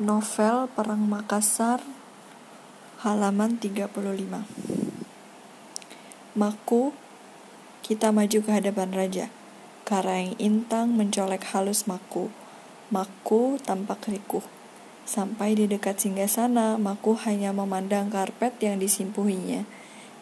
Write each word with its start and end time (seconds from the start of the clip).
Novel 0.00 0.64
Perang 0.72 1.04
Makassar 1.04 1.84
halaman 3.04 3.60
35 3.60 3.92
Maku 6.32 6.96
kita 7.84 8.08
maju 8.08 8.38
ke 8.40 8.48
hadapan 8.48 8.96
raja 8.96 9.28
Karaeng 9.84 10.40
Intang 10.40 10.96
mencolek 10.96 11.44
halus 11.52 11.84
Maku 11.84 12.32
Maku 12.88 13.60
tampak 13.60 14.08
rikuh 14.08 14.40
Sampai 15.04 15.52
di 15.52 15.68
dekat 15.68 16.00
sana, 16.32 16.80
Maku 16.80 17.20
hanya 17.28 17.52
memandang 17.52 18.08
karpet 18.08 18.56
yang 18.64 18.80
disimpuhinya. 18.80 19.68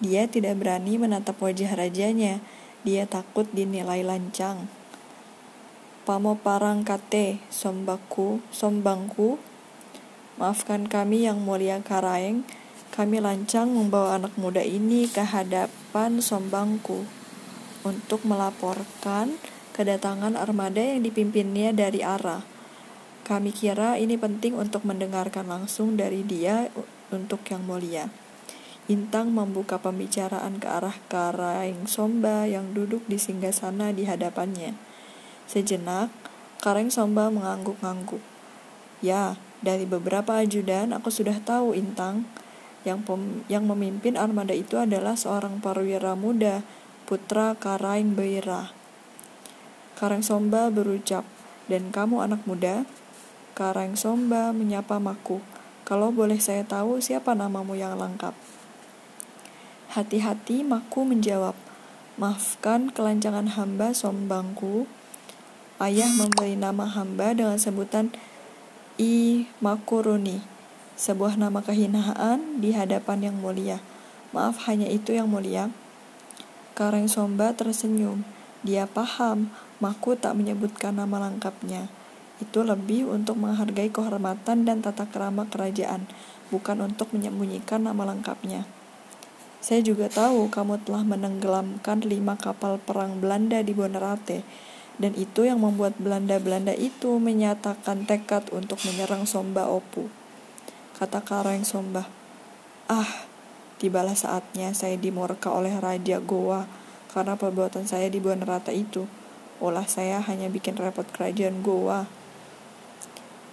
Dia 0.03 0.27
tidak 0.27 0.59
berani 0.59 0.99
menatap 0.99 1.39
wajah 1.39 1.79
rajanya. 1.79 2.43
Dia 2.83 3.07
takut 3.07 3.47
dinilai 3.53 4.01
lancang. 4.01 4.67
Pamo 6.09 6.41
parang 6.41 6.89
kate, 6.89 7.37
sombaku, 7.53 8.41
sombangku, 8.49 9.37
Maafkan 10.39 10.87
kami 10.87 11.27
yang 11.27 11.43
mulia 11.43 11.83
Karaeng, 11.83 12.47
kami 12.95 13.19
lancang 13.19 13.75
membawa 13.75 14.23
anak 14.23 14.39
muda 14.39 14.63
ini 14.63 15.11
ke 15.11 15.27
hadapan 15.27 16.23
sombangku 16.23 17.03
untuk 17.83 18.23
melaporkan 18.23 19.35
kedatangan 19.75 20.39
armada 20.39 20.79
yang 20.79 21.03
dipimpinnya 21.03 21.75
dari 21.75 22.07
arah. 22.07 22.47
Kami 23.27 23.51
kira 23.51 23.99
ini 23.99 24.15
penting 24.15 24.55
untuk 24.55 24.87
mendengarkan 24.87 25.51
langsung 25.51 25.99
dari 25.99 26.23
dia 26.23 26.71
untuk 27.11 27.43
yang 27.51 27.67
mulia. 27.67 28.07
Intang 28.87 29.35
membuka 29.35 29.83
pembicaraan 29.83 30.63
ke 30.63 30.71
arah 30.71 31.03
Karaeng 31.11 31.91
Somba 31.91 32.47
yang 32.47 32.79
duduk 32.79 33.03
di 33.11 33.19
singgah 33.19 33.51
sana 33.51 33.91
di 33.91 34.07
hadapannya. 34.07 34.79
Sejenak, 35.51 36.15
Karaeng 36.63 36.95
Somba 36.95 37.27
mengangguk-angguk. 37.27 38.23
Ya, 39.03 39.35
dari 39.59 39.83
beberapa 39.85 40.39
ajudan, 40.39 40.95
aku 40.95 41.11
sudah 41.11 41.39
tahu 41.43 41.75
Intang 41.75 42.27
yang 42.87 43.03
pem, 43.03 43.43
yang 43.51 43.67
memimpin 43.67 44.15
armada 44.15 44.55
itu 44.55 44.79
adalah 44.79 45.19
seorang 45.19 45.59
perwira 45.59 46.15
muda, 46.15 46.63
putra 47.05 47.59
Karaing 47.59 48.15
Beira. 48.15 48.71
Karang 49.99 50.23
Somba 50.23 50.71
berucap, 50.71 51.27
dan 51.67 51.91
kamu 51.91 52.23
anak 52.23 52.47
muda? 52.47 52.87
Karang 53.59 53.99
Somba 53.99 54.55
menyapa 54.55 55.03
Maku, 55.03 55.43
kalau 55.83 56.15
boleh 56.15 56.39
saya 56.39 56.63
tahu 56.63 57.03
siapa 57.03 57.35
namamu 57.35 57.75
yang 57.75 57.99
lengkap? 57.99 58.37
Hati-hati 59.99 60.63
Maku 60.63 61.03
menjawab, 61.03 61.59
maafkan 62.15 62.95
kelancangan 62.95 63.59
hamba 63.59 63.91
Sombangku. 63.91 64.87
Ayah 65.79 66.11
memberi 66.19 66.59
nama 66.59 66.91
hamba 66.91 67.35
dengan 67.35 67.55
sebutan 67.55 68.11
I 68.99 69.47
Makuruni, 69.63 70.43
sebuah 70.99 71.39
nama 71.39 71.63
kehinaan 71.63 72.59
di 72.59 72.75
hadapan 72.75 73.31
yang 73.31 73.39
mulia. 73.39 73.79
Maaf 74.35 74.67
hanya 74.67 74.91
itu 74.91 75.15
yang 75.15 75.31
mulia. 75.31 75.71
Kareng 76.75 77.07
Somba 77.07 77.55
tersenyum. 77.55 78.27
Dia 78.67 78.91
paham, 78.91 79.55
Maku 79.79 80.19
tak 80.19 80.35
menyebutkan 80.35 80.99
nama 80.99 81.31
lengkapnya. 81.31 81.87
Itu 82.43 82.67
lebih 82.67 83.07
untuk 83.07 83.39
menghargai 83.39 83.87
kehormatan 83.87 84.67
dan 84.67 84.83
tata 84.83 85.07
kerama 85.07 85.47
kerajaan, 85.47 86.11
bukan 86.51 86.83
untuk 86.83 87.15
menyembunyikan 87.15 87.87
nama 87.87 88.03
lengkapnya. 88.03 88.67
Saya 89.63 89.79
juga 89.79 90.11
tahu 90.11 90.51
kamu 90.51 90.83
telah 90.83 91.07
menenggelamkan 91.07 92.03
lima 92.03 92.35
kapal 92.35 92.83
perang 92.83 93.23
Belanda 93.23 93.63
di 93.63 93.71
Bonerate 93.79 94.43
dan 94.99 95.15
itu 95.15 95.47
yang 95.47 95.63
membuat 95.63 95.95
Belanda-Belanda 96.03 96.75
itu 96.75 97.23
menyatakan 97.23 98.05
tekad 98.05 98.51
untuk 98.51 98.83
menyerang 98.83 99.25
Somba 99.25 99.71
Opu. 99.71 100.11
Kata 100.99 101.23
Kareng 101.23 101.63
Somba, 101.63 102.11
Ah, 102.91 103.29
tibalah 103.79 104.19
saatnya 104.19 104.75
saya 104.75 104.99
dimurka 104.99 105.55
oleh 105.55 105.79
Raja 105.79 106.19
Goa 106.19 106.67
karena 107.15 107.39
perbuatan 107.39 107.87
saya 107.87 108.11
di 108.11 108.19
Buanerata 108.19 108.75
itu. 108.75 109.07
Olah 109.63 109.87
saya 109.87 110.19
hanya 110.25 110.51
bikin 110.51 110.75
repot 110.75 111.07
kerajaan 111.07 111.63
Goa. 111.63 112.09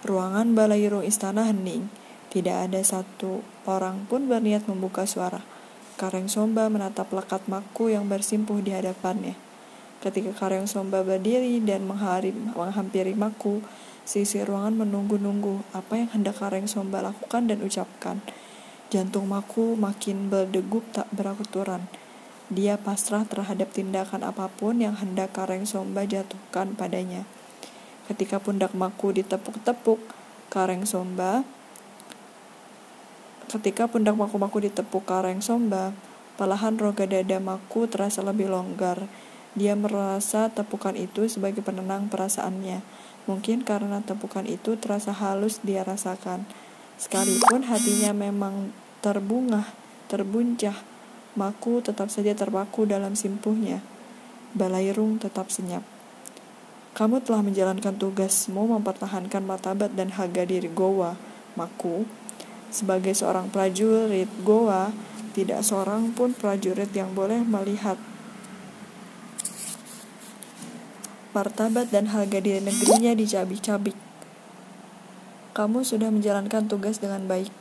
Ruangan 0.02 0.56
balairung 0.56 1.06
istana 1.06 1.46
hening. 1.46 1.92
Tidak 2.32 2.68
ada 2.68 2.82
satu 2.82 3.44
orang 3.68 4.08
pun 4.10 4.26
berniat 4.26 4.66
membuka 4.66 5.06
suara. 5.06 5.44
Kareng 6.00 6.32
Somba 6.32 6.66
menatap 6.72 7.12
lekat 7.14 7.46
maku 7.46 7.94
yang 7.94 8.10
bersimpuh 8.10 8.58
di 8.64 8.74
hadapannya. 8.74 9.45
Ketika 10.06 10.30
Karyong 10.30 10.70
Somba 10.70 11.02
berdiri 11.02 11.58
dan 11.66 11.82
menghampiri 12.54 13.18
Maku, 13.18 13.58
sisi 14.06 14.38
ruangan 14.46 14.86
menunggu-nunggu 14.86 15.66
apa 15.74 15.98
yang 15.98 16.14
hendak 16.14 16.38
Karyong 16.38 16.70
Somba 16.70 17.02
lakukan 17.02 17.50
dan 17.50 17.58
ucapkan. 17.58 18.22
Jantung 18.86 19.26
Maku 19.26 19.74
makin 19.74 20.30
berdegup 20.30 20.86
tak 20.94 21.10
beraturan. 21.10 21.90
Dia 22.54 22.78
pasrah 22.78 23.26
terhadap 23.26 23.74
tindakan 23.74 24.22
apa 24.22 24.46
pun 24.46 24.78
yang 24.78 24.94
hendak 24.94 25.34
Karyong 25.34 25.66
Somba 25.66 26.06
jatuhkan 26.06 26.78
padanya. 26.78 27.26
Ketika 28.06 28.38
pundak 28.38 28.78
Maku 28.78 29.10
ditepuk-tepuk, 29.10 29.98
Kareng 30.54 30.86
Somba 30.86 31.42
Ketika 33.50 33.90
pundak 33.90 34.14
Maku-Maku 34.14 34.70
ditepuk 34.70 35.02
Kareng 35.02 35.42
Somba, 35.42 35.90
palahan 36.38 36.78
roga 36.78 37.06
dada 37.06 37.42
Maku 37.42 37.90
terasa 37.90 38.22
lebih 38.22 38.46
longgar. 38.46 39.10
Dia 39.56 39.72
merasa 39.72 40.52
tepukan 40.52 40.92
itu 40.92 41.24
sebagai 41.32 41.64
penenang 41.64 42.12
perasaannya. 42.12 42.84
Mungkin 43.24 43.64
karena 43.64 44.04
tepukan 44.04 44.44
itu 44.44 44.76
terasa 44.76 45.16
halus 45.16 45.64
dia 45.64 45.80
rasakan. 45.80 46.44
Sekalipun 47.00 47.64
hatinya 47.64 48.12
memang 48.12 48.70
terbungah, 49.00 49.64
terbuncah, 50.12 50.76
Maku 51.36 51.84
tetap 51.84 52.08
saja 52.08 52.32
terpaku 52.32 52.88
dalam 52.88 53.12
simpuhnya. 53.12 53.84
Balairung 54.56 55.20
tetap 55.20 55.52
senyap. 55.52 55.84
Kamu 56.96 57.20
telah 57.20 57.44
menjalankan 57.44 57.92
tugasmu 58.00 58.72
mempertahankan 58.72 59.44
martabat 59.44 59.92
dan 59.92 60.16
harga 60.16 60.48
diri 60.48 60.72
Goa, 60.72 61.12
Maku. 61.52 62.08
Sebagai 62.72 63.12
seorang 63.12 63.52
prajurit 63.52 64.32
Goa, 64.48 64.96
tidak 65.36 65.60
seorang 65.60 66.16
pun 66.16 66.32
prajurit 66.32 66.88
yang 66.96 67.12
boleh 67.12 67.44
melihat 67.44 68.00
martabat 71.36 71.92
dan 71.92 72.08
harga 72.16 72.40
diri 72.40 72.64
negerinya 72.64 73.12
dicabik-cabik. 73.12 73.92
Kamu 75.52 75.84
sudah 75.84 76.08
menjalankan 76.08 76.64
tugas 76.64 76.96
dengan 76.96 77.28
baik. 77.28 77.52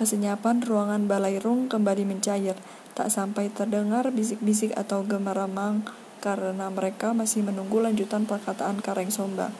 Kesenyapan 0.00 0.64
ruangan 0.64 1.04
balairung 1.04 1.68
kembali 1.68 2.08
mencair, 2.08 2.56
tak 2.96 3.12
sampai 3.12 3.52
terdengar 3.52 4.08
bisik-bisik 4.08 4.72
atau 4.72 5.04
gemeramang 5.04 5.84
karena 6.24 6.72
mereka 6.72 7.12
masih 7.12 7.44
menunggu 7.44 7.84
lanjutan 7.84 8.24
perkataan 8.24 8.80
Kareng 8.80 9.12
Somba. 9.12 9.52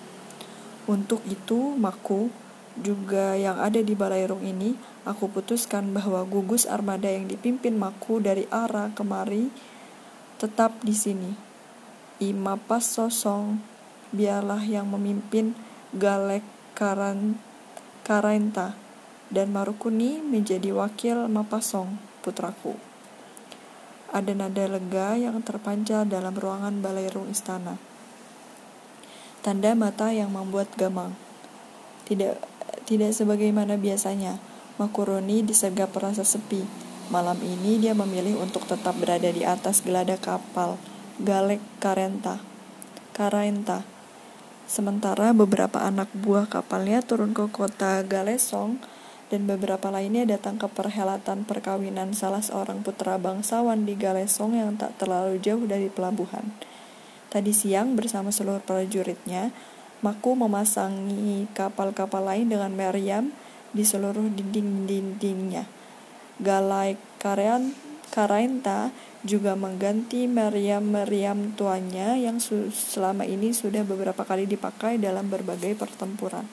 Untuk 0.88 1.20
itu, 1.28 1.76
Maku, 1.76 2.32
juga 2.76 3.36
yang 3.36 3.56
ada 3.60 3.80
di 3.80 3.96
balairung 3.96 4.44
ini, 4.44 4.76
aku 5.08 5.28
putuskan 5.28 5.92
bahwa 5.92 6.24
gugus 6.28 6.68
armada 6.68 7.08
yang 7.08 7.28
dipimpin 7.28 7.76
Maku 7.76 8.20
dari 8.20 8.48
arah 8.48 8.92
kemari 8.92 9.52
tetap 10.36 10.76
di 10.84 10.92
sini. 10.92 11.45
Imapas 12.16 12.96
Sosong 12.96 13.60
biarlah 14.08 14.64
yang 14.64 14.88
memimpin 14.88 15.52
Galek 15.92 16.40
Karan, 16.72 17.36
Karenta 18.08 18.72
dan 19.28 19.52
Marukuni 19.52 20.24
menjadi 20.24 20.72
wakil 20.72 21.28
Mapasong, 21.28 22.00
putraku. 22.24 22.72
Ada 24.16 24.32
nada 24.32 24.64
lega 24.64 25.12
yang 25.20 25.44
terpancar 25.44 26.08
dalam 26.08 26.32
ruangan 26.32 26.80
balairung 26.80 27.28
istana. 27.28 27.76
Tanda 29.44 29.76
mata 29.76 30.08
yang 30.08 30.32
membuat 30.32 30.72
gamang. 30.72 31.12
Tidak 32.08 32.40
tidak 32.88 33.12
sebagaimana 33.12 33.76
biasanya, 33.76 34.40
Makuroni 34.80 35.44
disegap 35.44 35.92
rasa 35.92 36.24
sepi. 36.24 36.64
Malam 37.12 37.36
ini 37.44 37.76
dia 37.76 37.92
memilih 37.92 38.40
untuk 38.40 38.64
tetap 38.64 38.96
berada 38.96 39.28
di 39.28 39.44
atas 39.44 39.84
gelada 39.84 40.16
kapal 40.16 40.80
Galek 41.16 41.64
Karenta. 41.80 42.44
Karenta. 43.16 43.88
Sementara 44.68 45.32
beberapa 45.32 45.80
anak 45.80 46.12
buah 46.12 46.44
kapalnya 46.44 47.00
turun 47.00 47.32
ke 47.32 47.48
kota 47.48 48.04
Galesong 48.04 48.76
dan 49.32 49.48
beberapa 49.48 49.88
lainnya 49.88 50.28
datang 50.28 50.60
ke 50.60 50.68
perhelatan 50.68 51.48
perkawinan 51.48 52.12
salah 52.12 52.44
seorang 52.44 52.84
putra 52.84 53.16
bangsawan 53.16 53.88
di 53.88 53.96
Galesong 53.96 54.60
yang 54.60 54.76
tak 54.76 55.00
terlalu 55.00 55.40
jauh 55.40 55.64
dari 55.64 55.88
pelabuhan. 55.88 56.52
Tadi 57.32 57.56
siang 57.56 57.96
bersama 57.96 58.28
seluruh 58.28 58.60
prajuritnya, 58.60 59.56
Maku 60.04 60.36
memasangi 60.36 61.48
kapal-kapal 61.56 62.28
lain 62.28 62.52
dengan 62.52 62.76
meriam 62.76 63.32
di 63.72 63.88
seluruh 63.88 64.28
dinding-dindingnya. 64.36 65.64
Galai 66.44 67.00
Karen, 67.16 67.85
Karenta 68.10 68.94
juga 69.26 69.58
mengganti 69.58 70.24
meriam-meriam 70.30 71.52
tuanya 71.58 72.14
yang 72.14 72.38
selama 72.40 73.26
ini 73.26 73.50
sudah 73.52 73.82
beberapa 73.82 74.22
kali 74.22 74.46
dipakai 74.46 74.96
dalam 74.96 75.26
berbagai 75.26 75.74
pertempuran. 75.74 76.46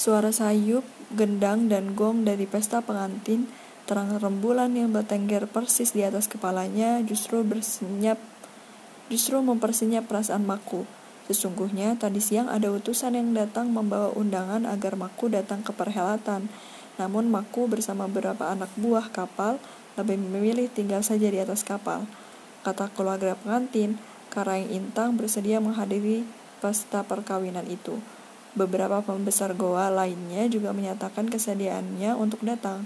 Suara 0.00 0.32
sayup, 0.32 0.80
gendang, 1.12 1.68
dan 1.68 1.92
gong 1.92 2.24
dari 2.24 2.48
pesta 2.48 2.80
pengantin, 2.80 3.44
terang 3.84 4.16
rembulan 4.16 4.72
yang 4.72 4.96
bertengger 4.96 5.44
persis 5.44 5.92
di 5.92 6.00
atas 6.00 6.24
kepalanya 6.24 7.04
justru 7.04 7.44
bersenyap, 7.44 8.16
justru 9.12 9.36
mempersenyap 9.44 10.08
perasaan 10.08 10.48
Maku. 10.48 10.88
Sesungguhnya 11.28 12.00
tadi 12.00 12.16
siang 12.16 12.48
ada 12.48 12.72
utusan 12.72 13.12
yang 13.12 13.36
datang 13.36 13.76
membawa 13.76 14.08
undangan 14.16 14.64
agar 14.64 14.96
Maku 14.96 15.28
datang 15.28 15.60
ke 15.60 15.76
perhelatan. 15.76 16.48
Namun 17.00 17.32
Maku 17.32 17.64
bersama 17.64 18.04
beberapa 18.04 18.52
anak 18.52 18.68
buah 18.76 19.08
kapal 19.08 19.56
lebih 19.96 20.20
memilih 20.20 20.68
tinggal 20.68 21.00
saja 21.00 21.32
di 21.32 21.40
atas 21.40 21.64
kapal. 21.64 22.04
Kata 22.60 22.92
keluarga 22.92 23.32
pengantin, 23.40 23.96
Karaing 24.28 24.68
Intang 24.68 25.16
bersedia 25.16 25.64
menghadiri 25.64 26.28
pesta 26.60 27.00
perkawinan 27.00 27.64
itu. 27.64 27.96
Beberapa 28.52 29.00
pembesar 29.00 29.56
goa 29.56 29.88
lainnya 29.88 30.44
juga 30.52 30.76
menyatakan 30.76 31.32
kesediaannya 31.32 32.12
untuk 32.20 32.44
datang. 32.44 32.84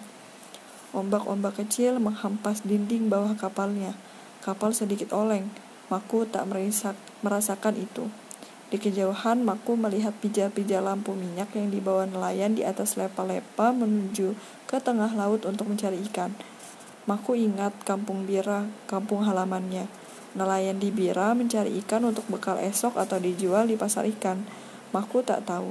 Ombak-ombak 0.95 1.59
kecil 1.59 1.99
menghempas 1.99 2.63
dinding 2.63 3.11
bawah 3.11 3.35
kapalnya. 3.35 3.99
Kapal 4.47 4.71
sedikit 4.71 5.11
oleng. 5.11 5.51
Maku 5.91 6.23
tak 6.31 6.47
merasakan 7.21 7.75
itu. 7.77 8.07
Di 8.75 8.82
kejauhan, 8.82 9.47
Maku 9.47 9.79
melihat 9.79 10.11
pijar-pijar 10.19 10.82
lampu 10.82 11.15
minyak 11.15 11.55
yang 11.55 11.71
dibawa 11.71 12.11
nelayan 12.11 12.59
di 12.59 12.67
atas 12.67 12.99
lepa-lepa 12.99 13.71
menuju 13.71 14.35
ke 14.67 14.82
tengah 14.82 15.15
laut 15.15 15.47
untuk 15.47 15.71
mencari 15.71 16.03
ikan. 16.11 16.35
Maku 17.06 17.38
ingat 17.38 17.71
kampung 17.87 18.26
Bira, 18.26 18.67
kampung 18.91 19.23
halamannya. 19.23 19.87
Nelayan 20.35 20.82
di 20.82 20.91
Bira 20.91 21.38
mencari 21.38 21.71
ikan 21.87 22.03
untuk 22.03 22.26
bekal 22.26 22.59
esok 22.59 22.99
atau 22.99 23.23
dijual 23.23 23.71
di 23.71 23.79
pasar 23.79 24.11
ikan. 24.11 24.43
Maku 24.91 25.23
tak 25.23 25.47
tahu. 25.47 25.70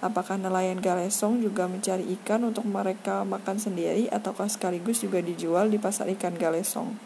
Apakah 0.00 0.40
nelayan 0.40 0.80
Galesong 0.80 1.44
juga 1.44 1.68
mencari 1.68 2.08
ikan 2.16 2.48
untuk 2.48 2.64
mereka 2.64 3.28
makan 3.28 3.60
sendiri 3.60 4.08
ataukah 4.08 4.48
sekaligus 4.48 5.04
juga 5.04 5.20
dijual 5.20 5.68
di 5.68 5.76
pasar 5.76 6.08
ikan 6.16 6.32
Galesong? 6.32 6.96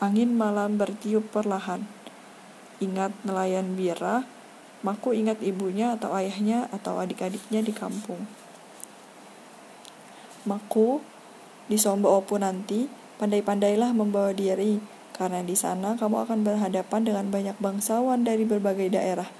Angin 0.00 0.32
malam 0.32 0.80
bertiup 0.80 1.28
perlahan. 1.28 1.84
Ingat 2.82 3.14
nelayan 3.22 3.78
Bira, 3.78 4.26
Maku 4.82 5.14
ingat 5.14 5.38
ibunya 5.46 5.94
atau 5.94 6.10
ayahnya 6.18 6.66
atau 6.74 6.98
adik-adiknya 6.98 7.62
di 7.62 7.70
kampung. 7.70 8.26
Maku, 10.42 10.98
di 11.70 11.78
Sombo 11.78 12.10
Opu 12.18 12.34
nanti, 12.42 12.90
pandai-pandailah 13.22 13.94
membawa 13.94 14.34
diri, 14.34 14.82
karena 15.14 15.46
di 15.46 15.54
sana 15.54 15.94
kamu 15.94 16.26
akan 16.26 16.42
berhadapan 16.42 17.06
dengan 17.06 17.30
banyak 17.30 17.54
bangsawan 17.62 18.26
dari 18.26 18.42
berbagai 18.42 18.90
daerah 18.90 19.30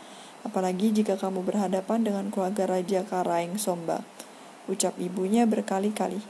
apalagi 0.43 0.91
jika 0.91 1.15
kamu 1.19 1.47
berhadapan 1.47 2.03
dengan 2.03 2.29
keluarga 2.31 2.67
Raja 2.67 3.07
Karaing 3.07 3.59
Somba, 3.59 4.03
ucap 4.67 4.95
ibunya 4.99 5.47
berkali-kali. 5.47 6.23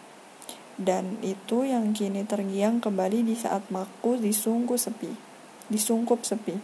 Dan 0.76 1.20
itu 1.20 1.68
yang 1.68 1.92
kini 1.92 2.24
terngiang 2.24 2.80
kembali 2.80 3.24
di 3.28 3.36
saat 3.36 3.68
Maku 3.68 4.16
disungkup 4.16 4.80
sepi. 4.80 5.12
Disungkup 5.68 6.24
sepi. 6.24 6.56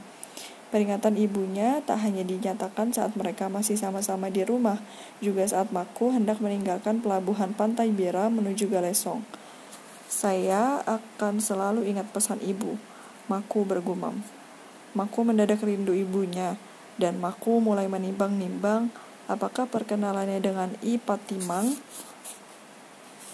Peringatan 0.69 1.17
ibunya 1.17 1.81
tak 1.81 2.05
hanya 2.05 2.21
dinyatakan 2.29 2.93
saat 2.93 3.17
mereka 3.17 3.49
masih 3.49 3.81
sama-sama 3.81 4.29
di 4.29 4.45
rumah, 4.45 4.77
juga 5.25 5.49
saat 5.49 5.73
Maku 5.73 6.13
hendak 6.13 6.45
meninggalkan 6.45 7.01
pelabuhan 7.01 7.57
pantai 7.57 7.89
Bira 7.89 8.29
menuju 8.29 8.69
Galesong. 8.69 9.25
Saya 10.13 10.85
akan 10.85 11.41
selalu 11.41 11.89
ingat 11.89 12.13
pesan 12.13 12.37
ibu, 12.45 12.77
Maku 13.33 13.65
bergumam. 13.65 14.21
Maku 14.93 15.25
mendadak 15.25 15.65
rindu 15.65 15.97
ibunya, 15.97 16.61
dan 17.01 17.17
Maku 17.17 17.65
mulai 17.65 17.89
menimbang-nimbang 17.89 18.93
apakah 19.25 19.65
perkenalannya 19.65 20.37
dengan 20.37 20.77
I 20.85 21.01
Patimang 21.01 21.81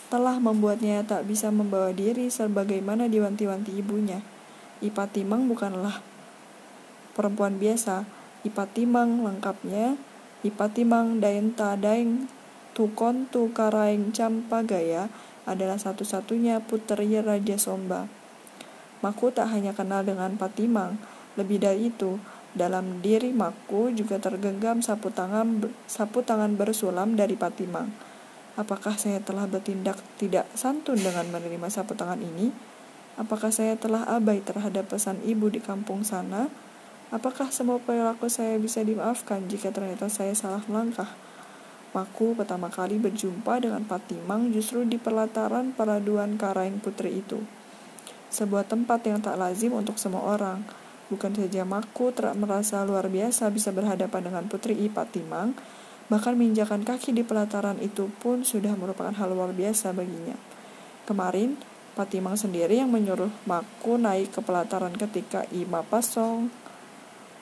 telah 0.07 0.39
membuatnya 0.39 1.03
tak 1.03 1.27
bisa 1.27 1.51
membawa 1.51 1.91
diri 1.91 2.31
sebagaimana 2.31 3.11
diwanti-wanti 3.11 3.75
ibunya. 3.75 4.23
I 4.79 4.95
Patimang 4.95 5.51
bukanlah 5.51 6.14
perempuan 7.15 7.57
biasa. 7.57 8.05
I 8.45 8.53
Patimang 8.53 9.25
lengkapnya 9.25 9.97
I 10.45 10.51
Patimang 10.53 11.25
Daenta 11.25 11.73
Daeng 11.81 12.29
Tukon 12.77 13.31
Tu 13.33 13.49
Karaeng 13.55 14.13
Campagaya 14.13 15.09
adalah 15.49 15.81
satu-satunya 15.81 16.61
puteri 16.61 17.17
Raja 17.23 17.57
Somba. 17.57 18.11
Maku 19.01 19.33
tak 19.33 19.53
hanya 19.55 19.73
kenal 19.73 20.05
dengan 20.05 20.37
Patimang, 20.37 20.97
lebih 21.37 21.61
dari 21.61 21.93
itu, 21.93 22.17
dalam 22.57 23.05
diri 23.05 23.31
Maku 23.35 23.93
juga 23.93 24.17
tergenggam 24.17 24.81
sapu 24.81 25.11
tangan 25.11 25.69
sapu 25.85 26.25
tangan 26.25 26.57
bersulam 26.57 27.19
dari 27.19 27.37
Patimang. 27.37 27.93
Apakah 28.55 28.95
saya 28.95 29.19
telah 29.19 29.51
bertindak 29.51 29.99
tidak 30.17 30.47
santun 30.55 30.97
dengan 30.97 31.27
menerima 31.35 31.67
sapu 31.69 31.99
tangan 31.99 32.23
ini? 32.23 32.55
Apakah 33.19 33.51
saya 33.51 33.75
telah 33.75 34.07
abai 34.07 34.43
terhadap 34.43 34.91
pesan 34.91 35.19
ibu 35.27 35.51
di 35.51 35.59
kampung 35.59 36.07
sana? 36.07 36.47
Apakah 37.15 37.55
semua 37.55 37.79
perilaku 37.79 38.27
saya 38.27 38.59
bisa 38.59 38.83
dimaafkan 38.83 39.47
jika 39.47 39.71
ternyata 39.71 40.11
saya 40.11 40.35
salah 40.35 40.67
melangkah? 40.67 41.15
Maku 41.95 42.35
pertama 42.35 42.67
kali 42.67 42.99
berjumpa 42.99 43.63
dengan 43.63 43.87
Patimang 43.87 44.51
justru 44.51 44.83
di 44.83 44.99
pelataran 44.99 45.71
peraduan 45.71 46.35
Karaing 46.35 46.83
Putri 46.83 47.23
itu. 47.23 47.39
Sebuah 48.35 48.67
tempat 48.67 49.07
yang 49.07 49.23
tak 49.23 49.39
lazim 49.39 49.71
untuk 49.79 49.95
semua 49.95 50.27
orang 50.27 50.67
Bukan 51.13 51.37
saja 51.37 51.69
Maku 51.69 52.17
terak 52.17 52.33
merasa 52.33 52.81
luar 52.81 53.13
biasa 53.13 53.53
bisa 53.53 53.69
berhadapan 53.77 54.25
dengan 54.25 54.45
Putri 54.49 54.73
Ipa 54.73 55.05
Timang, 55.05 55.53
bahkan 56.09 56.33
menginjakan 56.33 56.81
kaki 56.81 57.13
di 57.13 57.21
pelataran 57.21 57.77
itu 57.85 58.09
pun 58.25 58.41
sudah 58.41 58.73
merupakan 58.73 59.13
hal 59.13 59.37
luar 59.37 59.53
biasa 59.53 59.93
baginya. 59.93 60.37
Kemarin, 61.05 61.61
Patimang 61.95 62.35
sendiri 62.35 62.81
yang 62.81 62.91
menyuruh 62.91 63.31
Maku 63.45 64.01
naik 64.01 64.33
ke 64.35 64.41
pelataran 64.41 64.97
ketika 64.97 65.45
Ima 65.53 65.85
Pasong, 65.85 66.49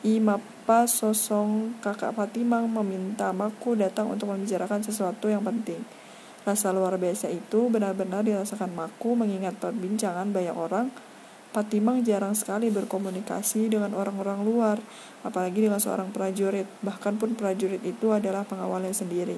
Ima 0.03 0.43
Pasosong 0.67 1.79
kakak 1.79 2.19
Patimang 2.19 2.67
meminta 2.67 3.31
Maku 3.31 3.79
datang 3.79 4.11
untuk 4.11 4.35
membicarakan 4.35 4.83
sesuatu 4.83 5.31
yang 5.31 5.47
penting. 5.47 5.83
Rasa 6.43 6.75
luar 6.75 6.99
biasa 6.99 7.31
itu 7.31 7.71
benar-benar 7.71 8.27
dirasakan 8.27 8.75
Maku 8.75 9.15
mengingat 9.15 9.63
perbincangan 9.63 10.35
banyak 10.35 10.59
orang 10.59 10.91
Patimang 11.53 12.01
jarang 12.01 12.33
sekali 12.33 12.73
berkomunikasi 12.73 13.69
dengan 13.69 13.93
orang-orang 13.93 14.41
luar, 14.41 14.81
apalagi 15.21 15.69
dengan 15.69 15.77
seorang 15.77 16.09
prajurit, 16.09 16.65
bahkan 16.81 17.21
pun 17.21 17.37
prajurit 17.37 17.85
itu 17.85 18.09
adalah 18.09 18.41
pengawalnya 18.49 18.97
sendiri. 18.97 19.37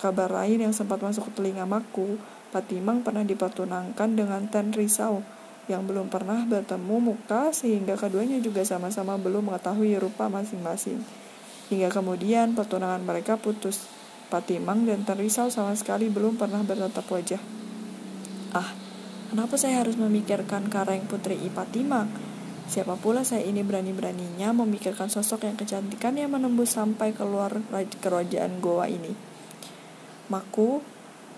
Kabar 0.00 0.32
lain 0.32 0.64
yang 0.64 0.72
sempat 0.72 0.96
masuk 1.04 1.28
ke 1.28 1.32
telinga 1.36 1.68
Maku, 1.68 2.16
Patimang 2.56 3.04
pernah 3.04 3.20
dipertunangkan 3.20 4.16
dengan 4.16 4.48
Tan 4.48 4.72
Risau, 4.72 5.20
yang 5.66 5.84
belum 5.84 6.08
pernah 6.08 6.46
bertemu 6.46 6.96
muka 7.12 7.50
sehingga 7.52 7.98
keduanya 7.98 8.38
juga 8.38 8.62
sama-sama 8.62 9.18
belum 9.20 9.52
mengetahui 9.52 9.98
rupa 10.00 10.30
masing-masing. 10.30 11.02
Hingga 11.68 11.90
kemudian 11.90 12.54
pertunangan 12.54 13.02
mereka 13.02 13.36
putus. 13.36 13.84
Patimang 14.30 14.86
dan 14.86 15.02
Tan 15.02 15.18
Risau 15.18 15.50
sama 15.50 15.74
sekali 15.74 16.06
belum 16.06 16.38
pernah 16.38 16.62
bertatap 16.62 17.02
wajah. 17.02 17.42
Ah, 18.54 18.70
Kenapa 19.30 19.54
saya 19.54 19.86
harus 19.86 19.94
memikirkan 19.94 20.66
Kareng 20.66 21.06
Putri 21.06 21.38
Ipatimang? 21.38 22.10
Siapa 22.66 22.98
pula 22.98 23.22
saya 23.22 23.46
ini 23.46 23.62
berani-beraninya 23.62 24.50
memikirkan 24.50 25.06
sosok 25.06 25.46
yang 25.46 25.54
kecantikannya 25.54 26.26
menembus 26.26 26.74
sampai 26.74 27.14
keluar 27.14 27.62
kerajaan 28.02 28.58
Goa 28.58 28.90
ini. 28.90 29.14
Maku, 30.34 30.82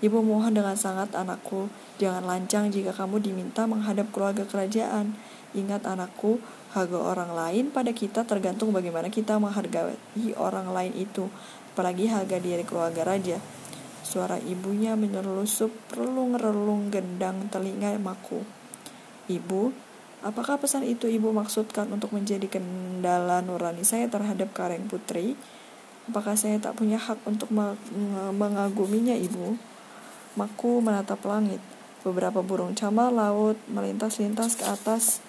ibu 0.03 0.19
mohon 0.21 0.53
dengan 0.53 0.75
sangat 0.75 1.15
anakku, 1.15 1.71
jangan 2.03 2.27
lancang 2.27 2.69
jika 2.75 2.91
kamu 2.91 3.23
diminta 3.23 3.65
menghadap 3.71 4.11
keluarga 4.11 4.43
kerajaan. 4.43 5.15
Ingat 5.55 5.87
anakku, 5.87 6.43
harga 6.75 6.99
orang 6.99 7.31
lain 7.33 7.71
pada 7.71 7.95
kita 7.95 8.27
tergantung 8.27 8.75
bagaimana 8.75 9.09
kita 9.09 9.39
menghargai 9.39 9.95
orang 10.35 10.75
lain 10.75 10.93
itu, 10.99 11.31
apalagi 11.73 12.11
harga 12.11 12.37
diri 12.43 12.67
keluarga 12.67 13.07
raja. 13.07 13.39
Suara 14.03 14.37
ibunya 14.43 14.99
menyelusup 14.99 15.71
relung-relung 15.95 16.91
gendang 16.91 17.47
telinga 17.49 17.95
Maku. 18.03 18.43
Ibu, 19.31 19.71
apakah 20.27 20.59
pesan 20.59 20.83
itu 20.83 21.07
ibu 21.07 21.31
maksudkan 21.31 21.87
untuk 21.95 22.11
menjadi 22.11 22.51
kendala 22.51 23.39
nurani 23.41 23.87
saya 23.87 24.11
terhadap 24.11 24.51
Kareng 24.51 24.91
Putri? 24.91 25.39
Apakah 26.11 26.35
saya 26.35 26.59
tak 26.59 26.75
punya 26.75 26.99
hak 26.99 27.23
untuk 27.23 27.55
mengaguminya 28.35 29.15
ibu? 29.15 29.55
Maku 30.33 30.81
menatap 30.81 31.21
langit. 31.29 31.61
Beberapa 32.01 32.41
burung 32.41 32.73
camar 32.73 33.13
laut 33.13 33.61
melintas-lintas 33.69 34.57
ke 34.57 34.65
atas 34.65 35.21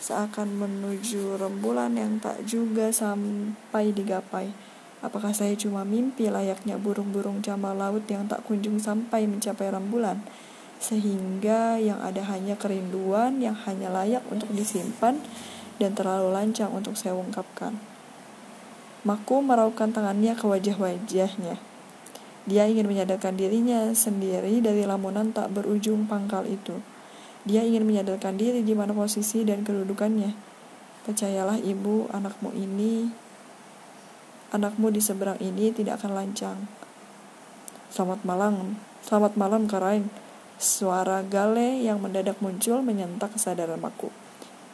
seakan 0.00 0.56
menuju 0.56 1.36
rembulan 1.36 1.92
yang 1.92 2.16
tak 2.16 2.48
juga 2.48 2.88
sampai 2.88 3.92
digapai. 3.92 4.52
Apakah 5.04 5.36
saya 5.36 5.52
cuma 5.52 5.84
mimpi 5.84 6.32
layaknya 6.32 6.80
burung-burung 6.80 7.44
camar 7.44 7.76
laut 7.76 8.08
yang 8.08 8.24
tak 8.24 8.40
kunjung 8.48 8.80
sampai 8.80 9.28
mencapai 9.28 9.68
rembulan, 9.68 10.24
sehingga 10.80 11.76
yang 11.76 12.00
ada 12.00 12.24
hanya 12.24 12.56
kerinduan 12.56 13.36
yang 13.40 13.56
hanya 13.68 13.92
layak 13.92 14.24
untuk 14.32 14.48
disimpan 14.52 15.20
dan 15.76 15.92
terlalu 15.92 16.32
lancang 16.32 16.72
untuk 16.72 16.96
saya 16.96 17.12
ungkapkan. 17.12 17.76
Maku 19.04 19.44
meraukan 19.44 19.92
tangannya 19.92 20.32
ke 20.32 20.48
wajah-wajahnya. 20.48 21.73
Dia 22.44 22.68
ingin 22.68 22.84
menyadarkan 22.84 23.40
dirinya 23.40 23.96
sendiri 23.96 24.60
dari 24.60 24.84
lamunan 24.84 25.32
tak 25.32 25.48
berujung 25.56 26.04
pangkal 26.04 26.44
itu. 26.44 26.76
Dia 27.48 27.64
ingin 27.64 27.88
menyadarkan 27.88 28.36
diri 28.36 28.60
di 28.60 28.76
mana 28.76 28.92
posisi 28.92 29.48
dan 29.48 29.64
kedudukannya. 29.64 30.36
Percayalah 31.08 31.60
ibu, 31.60 32.08
anakmu 32.12 32.52
ini, 32.52 33.08
anakmu 34.52 34.92
di 34.92 35.00
seberang 35.00 35.40
ini 35.40 35.72
tidak 35.72 36.00
akan 36.00 36.12
lancang. 36.16 36.58
Selamat 37.88 38.20
malam, 38.28 38.76
selamat 39.04 39.32
malam 39.40 39.64
Karain. 39.64 40.08
Suara 40.60 41.24
Gale 41.24 41.80
yang 41.80 42.00
mendadak 42.00 42.38
muncul 42.44 42.80
menyentak 42.84 43.36
kesadaran 43.36 43.80
Maku. 43.80 44.08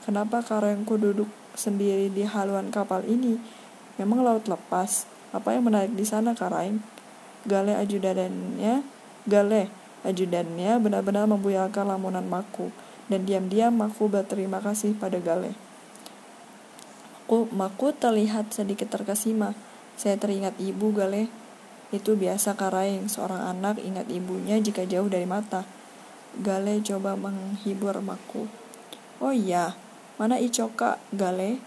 Kenapa 0.06 0.42
Karaingku 0.42 0.98
duduk 0.98 1.30
sendiri 1.54 2.10
di 2.10 2.26
haluan 2.26 2.70
kapal 2.74 3.06
ini? 3.06 3.38
Memang 3.98 4.26
laut 4.26 4.46
lepas. 4.46 5.06
Apa 5.30 5.54
yang 5.54 5.66
menarik 5.70 5.94
di 5.94 6.02
sana, 6.02 6.34
Karaing? 6.34 6.99
Gale 7.48 7.76
ajudannya, 7.76 8.84
Gale 9.24 9.62
ajudannya 10.04 10.80
benar-benar 10.80 11.28
membuyarkan 11.28 11.88
lamunan 11.88 12.24
Maku 12.24 12.72
dan 13.08 13.24
diam-diam 13.24 13.72
Maku 13.72 14.08
berterima 14.08 14.60
kasih 14.60 14.96
pada 14.96 15.20
Gale. 15.20 15.56
Maku, 17.30 17.46
Maku 17.54 17.94
terlihat 17.94 18.50
sedikit 18.50 18.90
terkesima. 18.90 19.54
Saya 19.94 20.18
teringat 20.18 20.58
ibu 20.58 20.90
Gale. 20.90 21.30
Itu 21.94 22.18
biasa 22.18 22.58
Karaing, 22.58 23.06
seorang 23.06 23.46
anak 23.46 23.78
ingat 23.78 24.10
ibunya 24.10 24.58
jika 24.58 24.82
jauh 24.82 25.06
dari 25.06 25.30
mata. 25.30 25.62
Gale 26.42 26.82
coba 26.82 27.14
menghibur 27.14 28.02
Maku. 28.02 28.50
Oh 29.22 29.30
iya, 29.30 29.78
mana 30.18 30.42
Icoka, 30.42 30.98
Gale? 31.14 31.62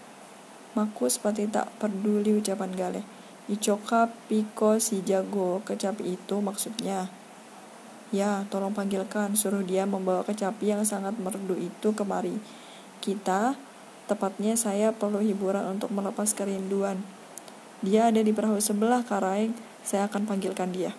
Maku 0.76 1.08
seperti 1.08 1.48
tak 1.48 1.72
peduli 1.80 2.36
ucapan 2.36 2.68
Gale. 2.76 3.13
Icoka 3.44 4.08
Piko 4.24 4.80
si 4.80 5.04
jago 5.04 5.60
kecapi 5.68 6.16
itu 6.16 6.40
maksudnya. 6.40 7.12
Ya, 8.08 8.48
tolong 8.48 8.72
panggilkan, 8.72 9.36
suruh 9.36 9.60
dia 9.60 9.84
membawa 9.84 10.24
kecapi 10.24 10.72
yang 10.72 10.80
sangat 10.86 11.12
merdu 11.20 11.52
itu 11.58 11.92
kemari. 11.92 12.40
Kita, 13.04 13.52
tepatnya 14.08 14.56
saya 14.56 14.96
perlu 14.96 15.20
hiburan 15.20 15.76
untuk 15.76 15.92
melepas 15.92 16.32
kerinduan. 16.32 17.04
Dia 17.84 18.08
ada 18.08 18.24
di 18.24 18.32
perahu 18.32 18.56
sebelah 18.64 19.04
Karaing, 19.04 19.52
saya 19.84 20.08
akan 20.08 20.24
panggilkan 20.24 20.72
dia. 20.72 20.96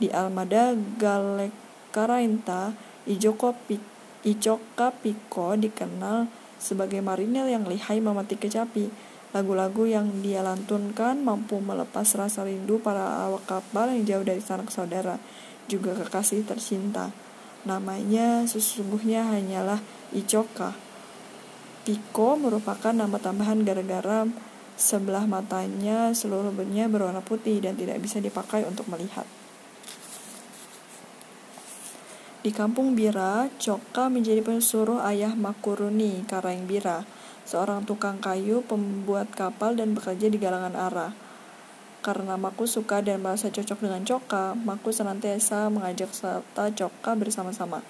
Di 0.00 0.08
Almada 0.16 0.72
Galek 0.96 1.52
Karainta, 1.92 2.72
Ijoko 3.04 3.52
Piko 4.96 5.46
dikenal 5.60 6.24
sebagai 6.56 7.04
marinir 7.04 7.52
yang 7.52 7.68
lihai 7.68 8.00
memetik 8.00 8.48
kecapi 8.48 9.09
Lagu-lagu 9.30 9.86
yang 9.86 10.26
dia 10.26 10.42
lantunkan 10.42 11.22
mampu 11.22 11.62
melepas 11.62 12.02
rasa 12.18 12.42
rindu 12.42 12.82
para 12.82 13.30
awak 13.30 13.46
kapal 13.46 13.86
yang 13.94 14.02
jauh 14.02 14.26
dari 14.26 14.42
sanak 14.42 14.74
saudara, 14.74 15.22
juga 15.70 15.94
kekasih 15.94 16.42
tercinta. 16.42 17.14
Namanya 17.62 18.42
sesungguhnya 18.50 19.30
hanyalah 19.30 19.78
Icoka. 20.10 20.74
Piko 21.86 22.34
merupakan 22.34 22.90
nama 22.90 23.22
tambahan 23.22 23.62
gara-gara 23.62 24.26
sebelah 24.74 25.30
matanya 25.30 26.10
seluruh 26.10 26.50
seluruhnya 26.50 26.90
berwarna 26.90 27.22
putih 27.22 27.62
dan 27.62 27.78
tidak 27.78 28.02
bisa 28.02 28.18
dipakai 28.18 28.66
untuk 28.66 28.90
melihat. 28.90 29.28
Di 32.40 32.50
kampung 32.50 32.98
Bira, 32.98 33.52
Coka 33.60 34.10
menjadi 34.10 34.40
pesuruh 34.42 35.04
ayah 35.06 35.36
Makuruni, 35.38 36.24
Karang 36.26 36.66
Bira 36.66 37.19
seorang 37.50 37.82
tukang 37.82 38.22
kayu, 38.22 38.62
pembuat 38.62 39.34
kapal, 39.34 39.74
dan 39.74 39.98
bekerja 39.98 40.30
di 40.30 40.38
galangan 40.38 40.78
arah. 40.78 41.10
Karena 41.98 42.38
Maku 42.38 42.70
suka 42.70 43.02
dan 43.02 43.18
merasa 43.18 43.50
cocok 43.50 43.82
dengan 43.82 44.06
Coka, 44.06 44.54
Maku 44.54 44.94
senantiasa 44.94 45.66
mengajak 45.66 46.14
serta 46.14 46.70
Coka 46.70 47.18
bersama-sama. 47.18 47.82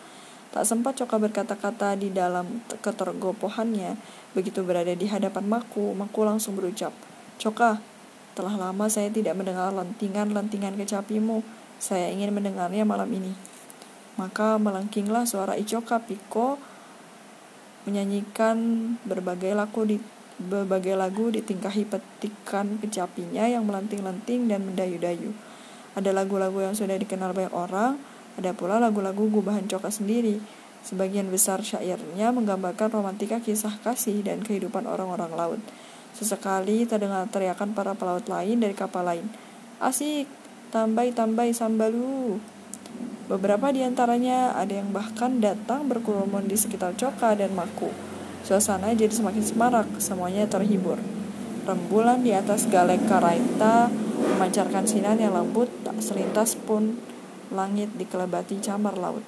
Tak 0.50 0.64
sempat 0.64 0.96
Coka 0.96 1.20
berkata-kata 1.20 1.92
di 2.00 2.08
dalam 2.08 2.64
ketergopohannya. 2.80 4.00
Begitu 4.32 4.64
berada 4.64 4.96
di 4.96 5.04
hadapan 5.04 5.44
Maku, 5.44 5.92
Maku 5.92 6.24
langsung 6.24 6.56
berucap, 6.56 6.96
Coka, 7.36 7.84
telah 8.32 8.56
lama 8.56 8.88
saya 8.88 9.12
tidak 9.12 9.36
mendengar 9.36 9.68
lentingan-lentingan 9.76 10.80
kecapimu. 10.80 11.44
Saya 11.76 12.08
ingin 12.08 12.32
mendengarnya 12.32 12.88
malam 12.88 13.12
ini. 13.12 13.36
Maka 14.16 14.56
melengkinglah 14.56 15.28
suara 15.28 15.54
Icoka 15.60 16.00
Piko 16.00 16.56
menyanyikan 17.88 18.56
berbagai 19.08 19.56
lagu 19.56 19.84
di 19.88 19.96
berbagai 20.40 20.96
lagu 20.96 21.28
ditingkahi 21.28 21.84
petikan 21.84 22.80
kecapinya 22.80 23.44
yang 23.44 23.68
melanting-lanting 23.68 24.48
dan 24.48 24.64
mendayu-dayu. 24.64 25.36
Ada 25.92 26.16
lagu-lagu 26.16 26.64
yang 26.64 26.72
sudah 26.72 26.96
dikenal 26.96 27.36
banyak 27.36 27.52
orang, 27.52 28.00
ada 28.40 28.56
pula 28.56 28.80
lagu-lagu 28.80 29.28
gubahan 29.28 29.68
Coka 29.68 29.92
sendiri. 29.92 30.40
Sebagian 30.80 31.28
besar 31.28 31.60
syairnya 31.60 32.32
menggambarkan 32.32 32.88
romantika 32.88 33.36
kisah 33.36 33.76
kasih 33.84 34.24
dan 34.24 34.40
kehidupan 34.40 34.88
orang-orang 34.88 35.28
laut. 35.36 35.60
Sesekali 36.16 36.88
terdengar 36.88 37.28
teriakan 37.28 37.76
para 37.76 37.92
pelaut 37.92 38.24
lain 38.24 38.64
dari 38.64 38.72
kapal 38.72 39.04
lain. 39.04 39.28
Asik, 39.76 40.24
tambai-tambai 40.72 41.52
sambalu. 41.52 42.40
Beberapa 43.30 43.70
di 43.70 43.86
antaranya 43.86 44.58
ada 44.58 44.74
yang 44.74 44.90
bahkan 44.90 45.38
datang 45.38 45.86
berkerumun 45.86 46.50
di 46.50 46.58
sekitar 46.58 46.98
Coka 46.98 47.38
dan 47.38 47.54
Maku. 47.54 47.86
Suasana 48.42 48.90
jadi 48.90 49.14
semakin 49.14 49.44
semarak, 49.46 49.86
semuanya 50.02 50.50
terhibur. 50.50 50.98
Rembulan 51.62 52.26
di 52.26 52.34
atas 52.34 52.66
galek 52.66 53.06
karaita 53.06 53.86
memancarkan 54.34 54.82
sinar 54.82 55.14
yang 55.14 55.38
lembut, 55.38 55.70
tak 55.86 56.02
selintas 56.02 56.58
pun 56.58 56.98
langit 57.54 57.94
dikelebati 57.94 58.58
camar 58.58 58.98
laut. 58.98 59.22